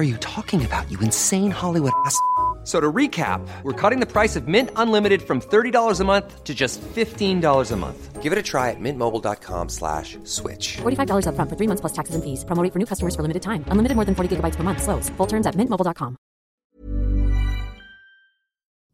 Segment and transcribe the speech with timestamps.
[0.00, 2.16] are you talking about, you insane Hollywood ass?
[2.62, 6.54] So to recap, we're cutting the price of Mint Unlimited from $30 a month to
[6.54, 8.22] just $15 a month.
[8.22, 10.76] Give it a try at mintmobile.com slash switch.
[10.82, 12.44] $45 upfront for three months plus taxes and fees.
[12.44, 13.64] Promo rate for new customers for limited time.
[13.68, 14.82] Unlimited more than 40 gigabytes per month.
[14.82, 15.08] Slows.
[15.16, 16.16] Full terms at mintmobile.com.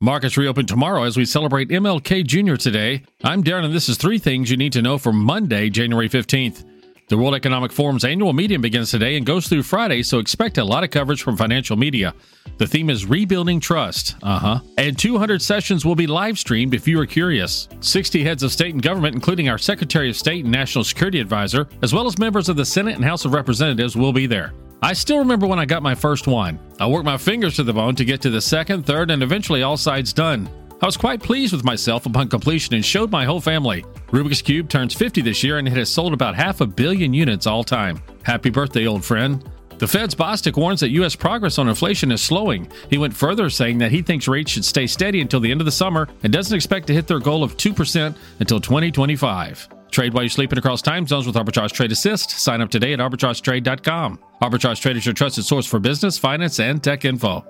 [0.00, 2.54] Markets reopen tomorrow as we celebrate MLK Jr.
[2.54, 3.02] today.
[3.24, 6.64] I'm Darren, and this is three things you need to know for Monday, January 15th.
[7.08, 10.64] The World Economic Forum's annual meeting begins today and goes through Friday, so expect a
[10.64, 12.12] lot of coverage from financial media.
[12.58, 14.16] The theme is Rebuilding Trust.
[14.24, 14.60] Uh huh.
[14.76, 17.68] And 200 sessions will be live streamed if you are curious.
[17.78, 21.68] 60 heads of state and government, including our Secretary of State and National Security Advisor,
[21.80, 24.52] as well as members of the Senate and House of Representatives, will be there.
[24.82, 26.58] I still remember when I got my first one.
[26.80, 29.62] I worked my fingers to the bone to get to the second, third, and eventually
[29.62, 30.48] all sides done.
[30.80, 33.82] I was quite pleased with myself upon completion and showed my whole family.
[34.08, 37.46] Rubik's Cube turns 50 this year and it has sold about half a billion units
[37.46, 38.02] all time.
[38.24, 39.42] Happy birthday, old friend.
[39.78, 41.16] The Fed's Bostic warns that U.S.
[41.16, 42.70] progress on inflation is slowing.
[42.90, 45.64] He went further, saying that he thinks rates should stay steady until the end of
[45.64, 49.68] the summer and doesn't expect to hit their goal of 2% until 2025.
[49.90, 52.30] Trade while you're sleeping across time zones with Arbitrage Trade Assist.
[52.30, 54.18] Sign up today at arbitragetrade.com.
[54.42, 57.46] Arbitrage Trade is your trusted source for business, finance, and tech info.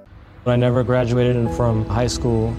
[0.46, 2.54] I never graduated from high school,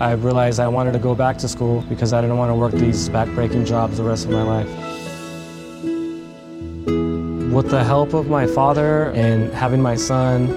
[0.00, 2.72] I realized I wanted to go back to school because I didn't want to work
[2.72, 4.68] these backbreaking jobs the rest of my life.
[7.52, 10.48] With the help of my father and having my son,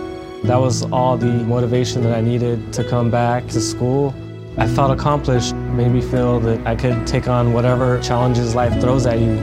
[0.44, 4.16] that was all the motivation that I needed to come back to school.
[4.58, 9.06] I felt accomplished, made me feel that I could take on whatever challenges life throws
[9.06, 9.38] at you.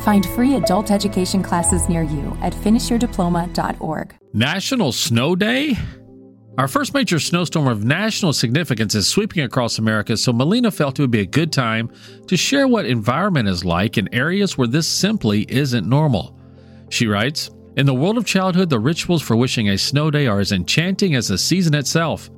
[0.00, 4.14] Find free adult education classes near you at finishyourdiploma.org.
[4.32, 5.76] National Snow Day?
[6.60, 11.02] Our first major snowstorm of national significance is sweeping across America, so Melina felt it
[11.02, 11.90] would be a good time
[12.26, 16.38] to share what environment is like in areas where this simply isn't normal.
[16.90, 17.48] She writes
[17.78, 21.14] In the world of childhood, the rituals for wishing a snow day are as enchanting
[21.14, 22.28] as the season itself.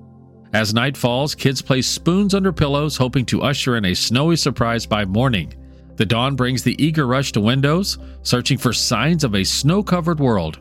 [0.53, 4.87] As night falls, kids place spoons under pillows, hoping to usher in a snowy surprise
[4.87, 5.53] by morning.
[5.97, 10.21] The dawn brings the eager rush to windows, searching for signs of a snow covered
[10.21, 10.61] world.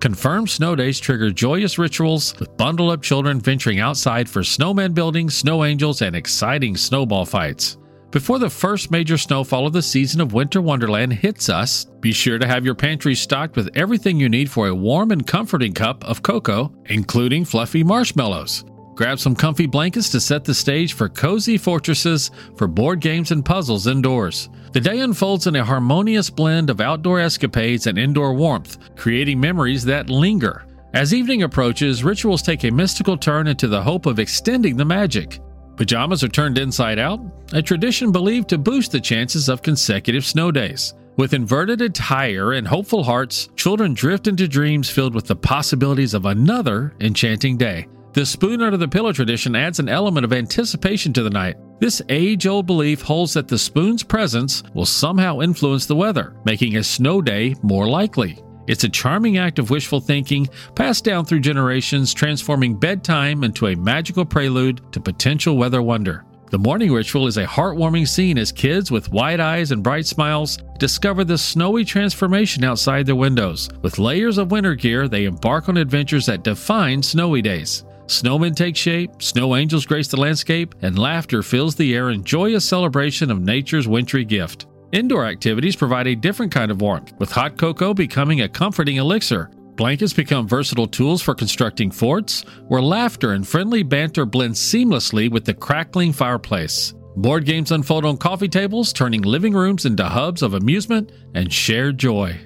[0.00, 5.28] Confirmed snow days trigger joyous rituals with bundled up children venturing outside for snowman building,
[5.28, 7.76] snow angels, and exciting snowball fights.
[8.10, 12.38] Before the first major snowfall of the season of Winter Wonderland hits us, be sure
[12.38, 16.02] to have your pantry stocked with everything you need for a warm and comforting cup
[16.04, 18.64] of cocoa, including fluffy marshmallows.
[19.00, 23.42] Grab some comfy blankets to set the stage for cozy fortresses for board games and
[23.42, 24.50] puzzles indoors.
[24.72, 29.86] The day unfolds in a harmonious blend of outdoor escapades and indoor warmth, creating memories
[29.86, 30.66] that linger.
[30.92, 35.40] As evening approaches, rituals take a mystical turn into the hope of extending the magic.
[35.76, 37.20] Pajamas are turned inside out,
[37.54, 40.92] a tradition believed to boost the chances of consecutive snow days.
[41.16, 46.26] With inverted attire and hopeful hearts, children drift into dreams filled with the possibilities of
[46.26, 47.86] another enchanting day.
[48.12, 51.56] The spoon under the pillow tradition adds an element of anticipation to the night.
[51.78, 56.76] This age old belief holds that the spoon's presence will somehow influence the weather, making
[56.76, 58.42] a snow day more likely.
[58.66, 63.76] It's a charming act of wishful thinking passed down through generations, transforming bedtime into a
[63.76, 66.24] magical prelude to potential weather wonder.
[66.50, 70.58] The morning ritual is a heartwarming scene as kids with wide eyes and bright smiles
[70.80, 73.68] discover the snowy transformation outside their windows.
[73.82, 77.84] With layers of winter gear, they embark on adventures that define snowy days.
[78.10, 82.64] Snowmen take shape, snow angels grace the landscape, and laughter fills the air in joyous
[82.64, 84.66] celebration of nature's wintry gift.
[84.90, 89.48] Indoor activities provide a different kind of warmth, with hot cocoa becoming a comforting elixir.
[89.76, 95.44] Blankets become versatile tools for constructing forts, where laughter and friendly banter blend seamlessly with
[95.44, 96.92] the crackling fireplace.
[97.14, 101.96] Board games unfold on coffee tables, turning living rooms into hubs of amusement and shared
[101.96, 102.36] joy.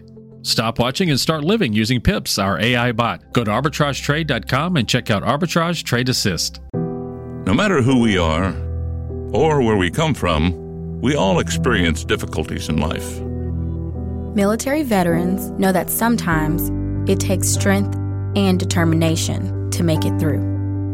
[0.44, 3.32] Stop watching and start living using Pips, our AI bot.
[3.32, 6.61] Go to arbitragetrade.com and check out Arbitrage Trade Assist.
[6.75, 8.55] No matter who we are
[9.32, 13.20] or where we come from, we all experience difficulties in life.
[14.37, 16.70] Military veterans know that sometimes
[17.08, 17.97] it takes strength
[18.37, 20.43] and determination to make it through.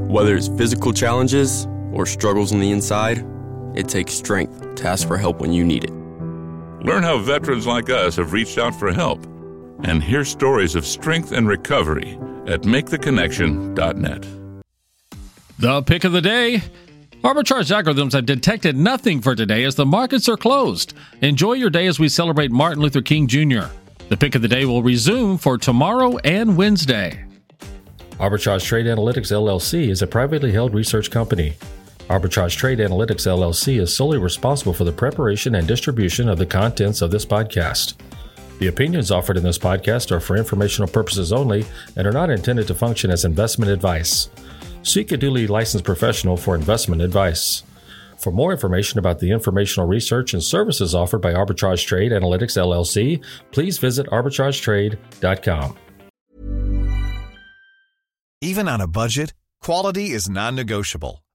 [0.07, 3.27] Whether it's physical challenges or struggles on the inside,
[3.75, 5.93] it takes strength to ask for help when you need it.
[6.85, 9.27] Learn how veterans like us have reached out for help.
[9.85, 14.27] And hear stories of strength and recovery at maketheconnection.net.
[15.59, 16.63] The pick of the day.
[17.23, 20.95] Arbitrage algorithms have detected nothing for today as the markets are closed.
[21.21, 23.67] Enjoy your day as we celebrate Martin Luther King Jr.
[24.09, 27.27] The pick of the day will resume for tomorrow and Wednesday.
[28.13, 31.55] Arbitrage Trade Analytics LLC is a privately held research company.
[32.09, 37.03] Arbitrage Trade Analytics LLC is solely responsible for the preparation and distribution of the contents
[37.03, 37.95] of this podcast.
[38.61, 41.65] The opinions offered in this podcast are for informational purposes only
[41.97, 44.29] and are not intended to function as investment advice.
[44.83, 47.63] Seek a duly licensed professional for investment advice.
[48.19, 53.25] For more information about the informational research and services offered by Arbitrage Trade Analytics LLC,
[53.51, 55.79] please visit arbitragetrade.com.
[58.43, 61.25] Even on a budget, quality is non-negotiable.